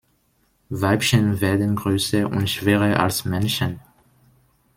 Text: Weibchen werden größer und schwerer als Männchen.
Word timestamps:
Weibchen 0.71 1.41
werden 1.41 1.75
größer 1.75 2.27
und 2.27 2.49
schwerer 2.49 2.99
als 3.01 3.23
Männchen. 3.23 3.79